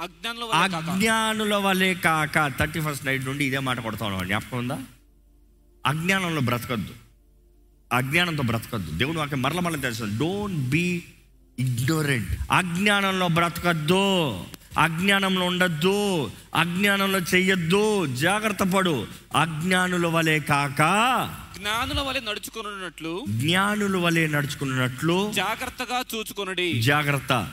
[0.00, 0.90] అజ్ఞానుల వలె కాక.
[0.90, 2.48] అజ్ఞానుల వలె కాక.
[2.48, 4.78] థర్టీ ఫస్ట్ నైట్ నుండి ఇదే మాట కొడతా ఉన్నాం జ్ఞాపకం ఉందా?
[5.86, 6.94] అజ్ఞానంలో బ్రతకద్దు.
[7.92, 8.90] అజ్ఞానంతో బ్రతకద్దు.
[8.90, 11.02] దేవుడు వాక్యం మరల మరల తెలుసు డోంట్ బీ
[11.58, 14.30] ఇగ్నోరెంట్ అజ్ఞానంలో బ్రతకద్దు.
[14.78, 16.30] అజ్ఞానంలో ఉండద్దు.
[16.54, 18.06] అజ్ఞానంలో చెయ్యొద్దు.
[18.06, 19.06] జాగ్రత్త పడు.
[19.36, 20.78] అజ్ఞానుల వలె కాక
[21.58, 26.82] జ్ఞానుల వలె నడుచుకున్నట్లు జ్ఞానుల వలె నడుచుకున్నట్లు జాగ్రత్తగా చూచుకొనుడి.
[26.82, 27.52] జాగ్రత్త.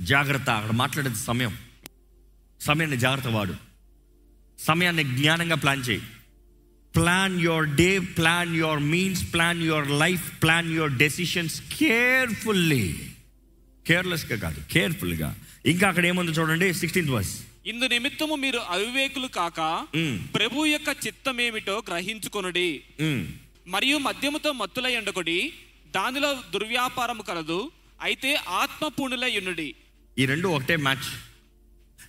[0.00, 0.50] జాగ్రత్త.
[0.50, 1.56] అక్కడ మాట్లాడేది సమయం.
[2.60, 3.54] సమయాన్ని జాగ్రత్త వాడు.
[4.58, 6.02] సమయాన్ని జ్ఞానంగా ప్లాన్ చేయి.
[6.94, 12.86] Plan your day plan your means plan your life plan your decisions carefully
[13.86, 15.28] కేర్లెస్గా కాదు కేర్ఫుల్గా
[15.66, 17.34] ఇంకా అక్కడ ఏముంది చూడండి సిక్స్టీన్త్ వర్స్
[17.66, 19.60] ఇందు నిమిత్తము మీరు అవివేకులు కాక
[19.96, 20.18] మ్.
[20.34, 22.68] ప్రభు యొక్క చిత్తమేమిటో గ్రహించుకొనుడి.
[23.68, 25.38] మరియు మద్యముతో మత్తులై ఉండకుడి
[25.94, 27.58] దానిలో దుర్వ్యాపారము కలదు
[28.00, 28.30] అయితే
[28.62, 29.68] ఆత్మపూర్ణులై ఉండుడి.
[30.16, 31.08] ఈ రెండు ఒకటే మ్యాచ్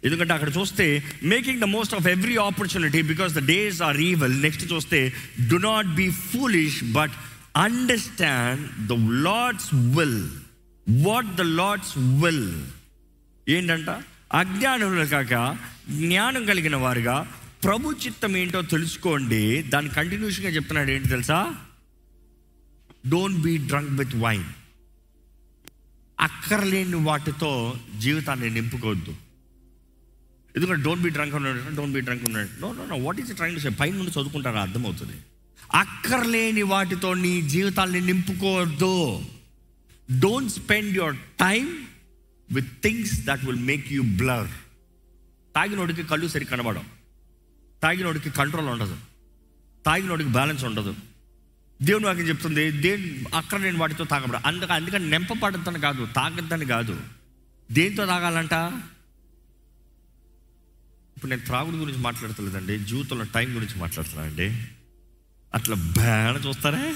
[0.05, 4.73] ఎందుకంటే అక్కడ చూస్తే making the most of every opportunity because the days are evil next
[4.73, 5.13] చూస్తే
[5.47, 7.11] do not be foolish but
[7.57, 8.91] understand the
[9.23, 10.29] lord's will
[11.05, 12.61] what the lord's will
[13.49, 13.89] ఏంటంట?
[14.33, 15.57] అజ్ఞానులు కాక
[15.89, 17.31] జ్ఞానం కలిగిన వారుగా
[17.63, 19.61] ప్రభు చిత్తం ఏంటో తెలుసుకోండి.
[19.61, 21.55] దాని కంటిన్యూషన్గా చెప్తున్నాడు ఏంటి తెలుసా?
[23.09, 24.43] Don't be drunk with wine
[26.19, 29.28] అక్కర్లేని వాటితో జీవితాన్ని నింపుకోవద్దు.
[30.55, 33.59] ఎందుకంటే డోంట్ బీ డ్రంక్ ఉన్నాడు డోంట్ బీ డ్రంక్ ఉన్నాడు no no no what is train
[33.59, 34.61] say పైన నుండి చదువుకుంటారా?
[34.61, 35.13] అర్థమవుతుంది.
[35.73, 39.21] అక్కర్లేని వాటితో నీ జీవితాన్ని నింపుకోవద్దు.
[40.19, 41.87] Don't spend your time
[42.51, 44.47] with things that will make you blur
[45.55, 46.85] తాగినోడికి కళ్ళు సరి కనబడం
[47.83, 48.97] తాగినోడికి కంట్రోల్ ఉండదు.
[49.85, 50.95] తాగినోడికి బ్యాలెన్స్ ఉండదు.
[51.81, 57.01] దేవుని వాక్యం చెప్తుంది దేని అక్కడ నేను వాటితో తాగబడ అందుక అందుకని నింపబడద్దని కాదు తాగద్దని కాదు.
[57.71, 58.53] దేంతో తాగాలంట?
[61.19, 64.63] ఇప్పుడు నేను త్రాగుడు గురించి మాట్లాడతలేదండి జీవితంలో టైం గురించి మాట్లాడుతున్నానండి
[65.53, 66.95] అట్లా బ్యాడ చూస్తారా?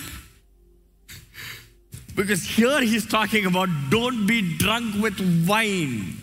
[2.16, 6.14] Because here he's talking about don't be drunk with wine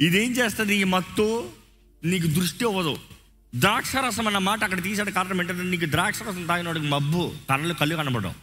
[0.00, 1.50] ఇదేం చేస్తుంది ఈ మత్తు?
[2.04, 2.98] నీకు దృష్టి అవ్వదు.
[3.54, 8.34] ద్రాక్షరసం అన్న మాట అక్కడ తీసాడు కారణం ఏంటంటే నీకు ద్రాక్షరసం తాగినోడికి మబ్బు కళ్ళు కళ్ళు కనబడడం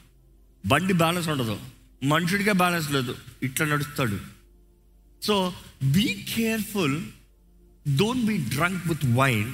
[0.65, 1.59] బండి బ్యాలెన్స్ ఉండదు.
[2.03, 3.15] మనుషుడికే బ్యాలెన్స్ లేదు.
[3.43, 4.19] ఇట్లా నడుస్తాడు.
[5.21, 7.01] So be careful
[7.87, 9.51] don't be drunk with wine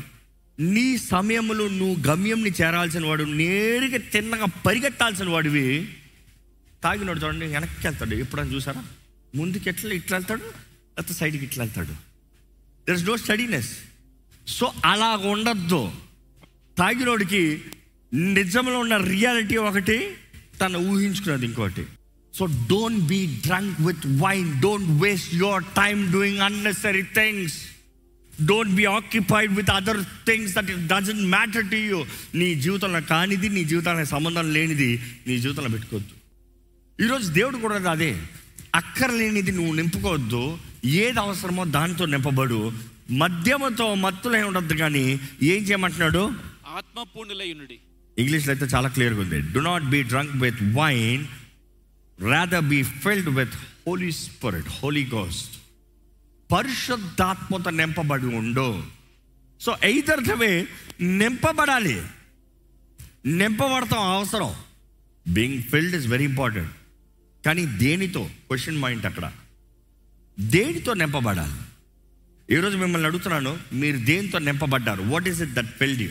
[0.59, 5.89] నీ సమయంలో నువ్వు గమ్యంని చేరాల్సిన వాడు నేరుగా తిన్నగా పరిగెట్టాల్సిన వాడివి.
[6.83, 8.15] తాగినాడు చూడండి వెనక్కి వెళ్తాడు.
[8.15, 8.83] ఎప్పుడైనా చూసారా?
[9.35, 11.93] ముందుకి ఎట్లా ఇట్లా వెళ్తాడు లేకపోతే సైడ్కి ఇట్లా వెళ్తాడు.
[12.87, 13.77] There is no steadiness
[14.47, 15.91] so అలా ఉండద్దు.
[16.77, 17.61] తాగినోడికి
[18.13, 20.13] నిజంలో ఉన్న రియాలిటీ ఒకటి
[20.61, 21.85] తను ఊహించుకున్నది ఇంకోటి.
[22.33, 27.70] So don't be drunk with wine don't waste your time doing unnecessary things
[28.45, 33.49] don't be occupied with other things that it doesn't matter to you నీ జీవితంలో కానిది
[33.49, 36.15] నీ జీవితానికి సంబంధం లేనిది నీ జీవితంలో పెట్టుకోవద్దు.
[37.03, 38.23] ఈరోజు దేవుడు కూడా అదే.
[38.75, 40.57] అక్కర్లేనిది నువ్వు నింపుకోవద్దు.
[40.85, 42.71] ఏది అవసరమో దాంతో నింపబడు.
[43.11, 46.31] మద్యముతో మత్తులై ఉండద్దు కానీ ఏం చేయమంటున్నాడు?
[46.67, 47.77] ఆత్మ పూర్ణులయ్యునుడి
[48.17, 49.41] ఇంగ్లీష్లో అయితే చాలా క్లియర్గా ఉంది.
[49.41, 51.25] Do not be drunk with wine
[52.31, 53.55] rather be filled with
[53.87, 55.60] Holy Spirit Holy Ghost
[56.51, 58.83] పరిశుద్ధాత్మత నింపబడి ఉండు.
[59.61, 60.67] సో ఎయిదర్థమే
[61.01, 62.01] నింపబడాలి.
[63.25, 64.55] నింపబడతాం అవసరం.
[65.27, 66.71] Being filled is very important
[67.45, 68.23] కానీ దేనితో?
[68.23, 69.31] క్వశ్చన్ మైండ్ అక్కడ.
[70.39, 71.59] దేనితో నింపబడాలి?
[72.55, 75.01] ఈరోజు మిమ్మల్ని అడుగుతున్నాను మీరు దేనితో నింపబడ్డారు?
[75.01, 76.09] What is it that filled you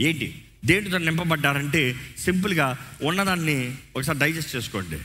[0.00, 0.44] ఏంటి?
[0.64, 5.00] దేనితో నింపబడ్డారంటే సింపుల్గా ఉన్నదాన్ని ఒకసారి డైజెస్ట్ చేసుకోండి.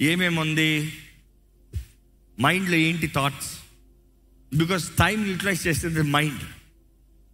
[0.00, 0.98] ఏమేమి ఉంది
[2.40, 3.65] మైండ్లో ఏంటి థాట్స్
[4.54, 6.44] బికాస్ టైం యూటిలైజ్ చేసేది మైండ్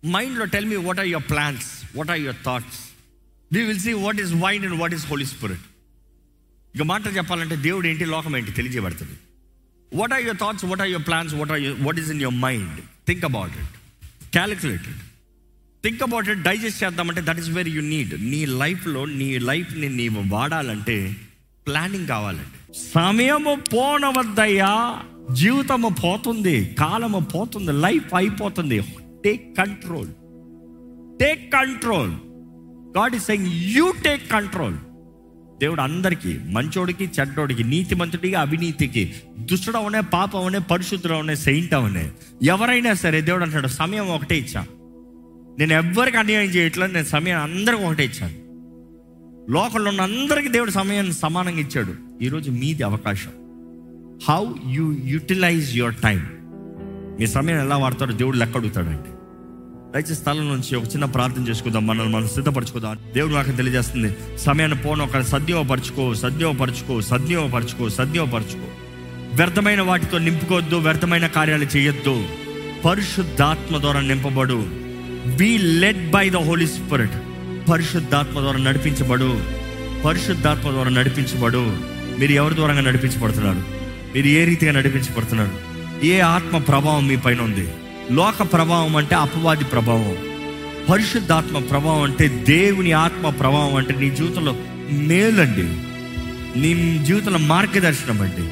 [0.07, 2.79] మైండ్లో tell me what are your plans what are your thoughts
[3.53, 5.61] we will see what is wind and what is Holy Spirit
[6.75, 8.05] ఇక మాట చెప్పాలంటే దేవుడు ఏంటి?
[8.05, 8.53] లోకం ఏంటి?
[8.53, 9.13] తెలియజేయబడుతుంది.
[9.95, 12.81] What are your thoughts what are your plans what are what is in your mind
[13.07, 13.77] think about it
[14.33, 14.97] calculated
[15.83, 20.23] think about it digest చేద్దామంటే that is very you need నీ లైఫ్లో నీ లైఫ్ని నీవు
[20.27, 21.17] వాడాలంటే
[21.67, 22.79] ప్లానింగ్ కావాలండి.
[22.95, 25.03] సమయము పోనవద్దయ్యా.
[25.31, 28.81] జీవితము పోతుంది కాలము పోతుంది లైఫ్ అయిపోతుంది.
[29.25, 30.09] Take control
[31.21, 32.13] take control
[32.97, 34.77] God is saying you take control
[35.61, 42.11] దేవుడు అందరికీ మంచోడికి చెడ్డోడికి నీతి మంతుడికి అవినీతికి దుష్టుడు అవనే పాపం అవనే పరిశుద్ధుడు అవనే సెయింట్ అవనే
[42.43, 44.67] ఎవరైనా సరే దేవుడు అంటాడు సమయం ఒకటే ఇచ్చా.
[45.59, 48.43] నేను ఎవ్వరికి అన్యాయం చేయట్లేదు నేను సమయం అందరికి ఒకటే ఇచ్చాను.
[49.53, 52.25] లోకంలో ఉన్న అందరికీ దేవుడు సమయాన్ని సమానంగా ఇచ్చాడు.
[52.25, 53.31] ఈరోజు మీది అవకాశం.
[54.29, 56.27] How you utilize your time
[57.21, 59.11] మీ సమయం ఎలా వాడతాడో దేవుడు లెక్క అడుగుతాడండి.
[59.93, 61.87] దయచేసి స్థలం నుంచి ఒక చిన్న ప్రార్థన చేసుకుందాం.
[61.87, 62.99] మనల్ని మనం సిద్ధపరచుకుందాం.
[63.15, 64.17] దేవుడు నాకు తెలియజేస్తుంది.
[64.39, 68.67] సమయాన్ని పోను ఒక సద్యోపరచుకో సద్యోపరచుకో సద్యోపరచుకో సద్యోపరచుకో
[69.35, 72.25] వ్యర్థమైన వాటితో నింపుకోవద్దు వ్యర్థమైన కార్యాలు చేయొద్దు.
[72.85, 74.67] పరిశుద్ధాత్మ ద్వారా నింపబడు.
[75.37, 77.13] Be led by the Holy Spirit
[77.71, 79.41] పరిశుద్ధాత్మ ద్వారా నడిపించబడు.
[80.05, 81.77] పరిశుద్ధాత్మ ద్వారా నడిపించబడు.
[82.21, 83.82] మీరు ఎవరి ద్వారా నడిపించబడుతున్నారు?
[84.15, 85.73] మీరు ఏ రీతిగా నడిపించబడుతున్నారు?
[86.07, 87.69] ఏ ఆత్మ ప్రభావం మీ పైన ఉంది?
[88.13, 90.17] లోక ప్రభావం అంటే అపవాది ప్రభావం.
[90.91, 94.57] పరిశుద్ధాత్మ ప్రభావం అంటే దేవుని ఆత్మ ప్రభావం అంటే నీ జీవితంలో
[94.93, 95.93] మేలండి.
[96.61, 98.49] నీ జీవితంలో మార్గదర్శనం అండి.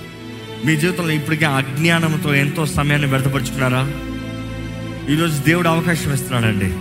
[0.67, 3.93] మీ జీవితంలో ఇప్పటికే అజ్ఞానంతో ఎంతో సమయాన్ని వ్యర్థపరుచుకున్నారా?
[5.15, 6.75] ఈరోజు దేవుడు అవకాశం ఇస్తున్నాడండి.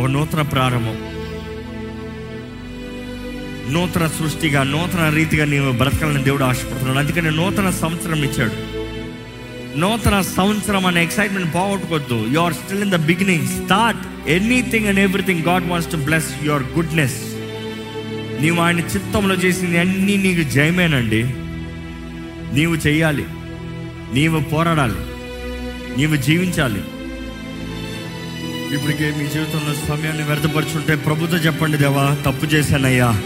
[0.00, 1.11] ఒక నూతన ప్రారంభం.
[3.72, 6.98] నూతన సృష్టిగా నూతన రీతిగా నీవు బ్రతకాలని దేవుడు ఆశపడుతున్నాడు.
[6.98, 8.82] అందుకని నూతన సంవత్సరం ఇచ్చాడు.
[9.78, 15.42] నూతన సంవత్సరం అనే excitement పోగొట్టుకోవద్దు you are still in the beginning start anything and everything
[15.42, 17.16] God wants to bless your goodness
[18.42, 21.22] నీవు ఆయన చిత్తంలో చేసింది అన్నీ నీకు జయమేనండి.
[22.54, 23.24] నీవు చేయాలి
[24.14, 25.00] నీవు పోరాడాలి.
[25.98, 26.82] నీవు జీవించాలి.
[28.74, 33.22] ఇప్పటికే మీ జీవితంలో సమయాన్ని వ్యర్థపరుచుంటే ప్రభుత్వం చెప్పండి దేవా తప్పు చేశానయ్యా.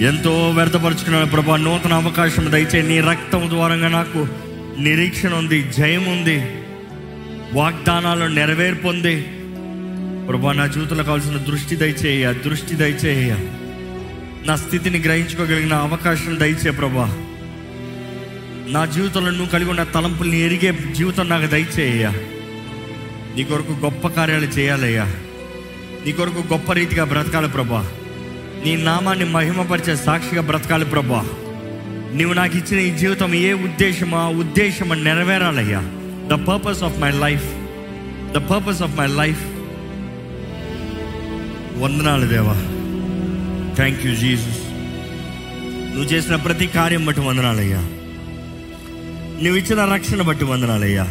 [0.00, 1.56] ఎంతో వ్యర్థపరుచుకున్నాను ప్రభా.
[1.56, 4.28] నూతన అవకాశం దయచే నీ రక్తం ద్వారంగా నాకు
[4.78, 6.36] నిరీక్షణ ఉంది జయం ఉంది.
[7.52, 9.22] వాగ్దానాలు నెరవేర్పు ఉంది.
[10.28, 13.36] ప్రభా నా జీవితంలో కావాల్సిన దృష్టి దయచేయ దృష్టి దయచేయ.
[14.46, 17.18] నా స్థితిని గ్రహించుకోగలిగిన అవకాశం దయచే ప్రభా.
[18.68, 22.10] నా జీవితంలో నువ్వు కలిగి ఉన్న తలంపుల్ని ఎరిగే జీవితం నాకు దయచేయ.
[23.36, 25.04] నీ కొరకు గొప్ప కార్యాలు చేయాలయ్యా.
[26.06, 27.88] నీ కొరకు గొప్ప రీతిగా బ్రతకాలి ప్రభా.
[28.64, 31.24] నీ నామాన్ని మహిమపరిచే సాక్షిగా బ్రతకాలి ప్రభా.
[32.14, 34.28] నువ్వు నాకు ఇచ్చిన ఈ జీవితం ఏ ఉద్దేశమా?
[34.28, 35.82] ఉద్దేశమా నెరవేరాలయ్యా.
[36.26, 37.44] The purpose of my life
[38.32, 39.44] the purpose of my life
[41.82, 42.54] వందనాలు దేవా.
[43.76, 44.58] థ్యాంక్ యూ జీసస్
[45.94, 47.78] నువ్వు చేసిన ప్రతి కార్యం బట్టి వందనాలయ్యా.
[49.42, 51.08] నువ్వు ఇచ్చిన రక్షణ బట్టి వందనాలయ్యా.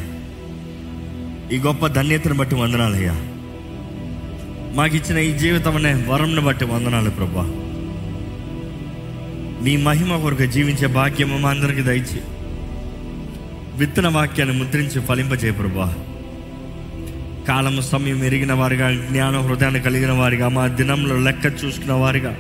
[1.51, 3.34] ఈ గొప్ప ధన్యతను బట్టి వందనాలయ్యా.
[4.75, 7.41] మాకు ఇచ్చిన ఈ జీవితం అనే వరంను బట్టి వందనాలు ప్రభా.
[9.63, 12.21] నీ మహిమ కొరకు జీవించే భాగ్యం మా అందరికి దయచి.
[13.75, 15.95] విత్తన వాక్యాన్ని ముద్రించి ఫలింపజే ప్రభా.
[17.47, 22.37] కాలము సమయం ఎరిగిన వారిగా జ్ఞాన హృదయాన్ని కలిగిన వారిగా మా దినంలో లెక్క చూసుకున్న వారిగా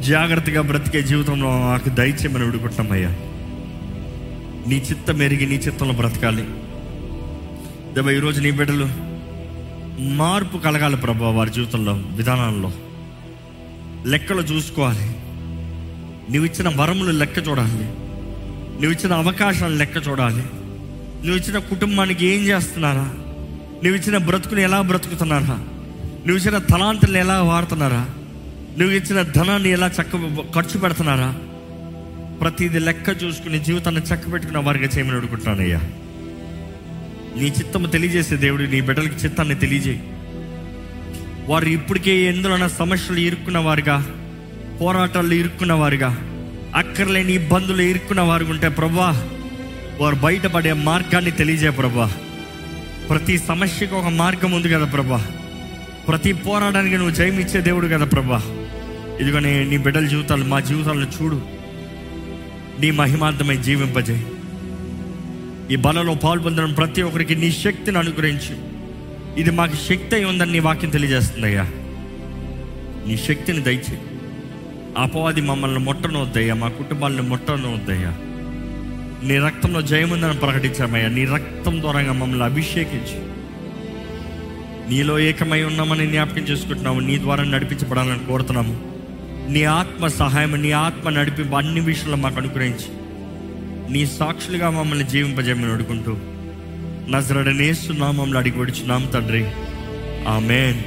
[0.00, 3.08] జాగ్రత్తగా బ్రతికే జీవితంలో మాకు దయచేయమని విడుకుంటామయ్యా
[4.68, 6.44] నీ చిత్తం ఎరిగి నీ చిత్తంలో బ్రతకాలి.
[7.94, 9.07] దేవ ఈరోజు నీ బిడ్డలు
[9.98, 12.72] మార్పు కలగాలి ప్రభా వారి జీవితంలో విధానాల్లో.
[14.10, 15.04] లెక్కలు చూసుకోవాలి.
[16.32, 17.84] నువ్వు ఇచ్చిన వరములు లెక్క చూడాలి.
[18.72, 20.42] నువ్వు ఇచ్చిన అవకాశాలు లెక్క చూడాలి.
[21.26, 23.04] నువ్వు ఇచ్చిన కుటుంబానికి ఏం చేస్తున్నారా?
[23.84, 25.56] నువ్వు ఇచ్చిన బ్రతుకుని ఎలా బ్రతుకుతున్నారా?
[26.26, 28.08] నువ్వు ఇచ్చిన తలాంతులను ఎలా వాడుతున్నారా?
[28.78, 30.16] నువ్వు ఇచ్చిన ధనాన్ని ఎలా చక్క
[30.54, 31.36] ఖర్చు పెడుతున్నారా?
[32.40, 35.80] ప్రతిదీ లెక్క చూసుకుని జీవితాన్ని చక్క పెట్టుకున్న వారిగా చేయమని అడుగుతున్నానయ్యా.
[37.38, 40.02] నీ చిత్తము తెలియజేసే దేవుడు నీ బిడ్డలకి చిత్తాన్ని తెలియజేయి.
[41.46, 44.14] వారు ఇప్పటికే ఎందులోనైనా సమస్యలు ఇరుక్కున్నవారుగా
[44.80, 46.16] పోరాటాలు ఇరుక్కున్నవారుగా
[46.76, 49.28] అక్కర్లేని ఇబ్బందులు ఇరుక్కున్న వారు ఉంటే ప్రభా
[50.00, 52.12] వారు బయటపడే మార్గాన్ని తెలియజే ప్రభా.
[53.08, 55.26] ప్రతి సమస్యకు ఒక మార్గం ఉంది కదా ప్రభా.
[56.08, 58.42] ప్రతి పోరాటానికి నువ్వు జయమిచ్చే దేవుడు కదా ప్రభా.
[59.20, 61.42] ఇదిగో నీ నీ బిడ్డల జీవితాలు మా జీవితాలను చూడు.
[62.80, 64.26] నీ మహిమార్థమై జీవింపజేయి.
[65.70, 68.56] ఈ బలలో పాల్పొందడం ప్రతి ఒక్కరికి నీ శక్తిని అనుగ్రహించు.
[69.40, 71.62] ఇది మాకు శక్తి అయి ఉందని నీ వాక్యం తెలియజేస్తుందయ్యా.
[73.06, 74.00] నీ శక్తిని దయచేయి.
[74.98, 78.16] అపవాది మమ్మల్ని ముట్టనవద్దయ్యా మా కుటుంబాలను ముట్టనవద్దయ్యా
[79.22, 81.08] నీ రక్తంలో జయముందని ప్రకటించామయ్యా.
[81.08, 83.28] నీ రక్తం ద్వారా మమ్మల్ని అభిషేకించి.
[84.90, 87.00] నీలో ఏకమై ఉన్నామని జ్ఞాపకం చేసుకుంటున్నాము.
[87.00, 88.80] నీ ద్వారా నడిపించబడాలని కోరుతున్నాము.
[89.48, 92.97] నీ ఆత్మ సహాయం నీ ఆత్మ నడిపి అన్ని విషయంలో మాకు అనుగ్రహించి.
[93.90, 96.16] నీ సాక్షులుగా మమ్మల్ని జీవింపజేయమని అడుగుంటూ
[97.10, 99.46] నజరడనేస్తున్నామమ్మల్ని అడిగి వచ్చున్నాం తండ్రి.
[100.28, 100.82] ఆమెన్.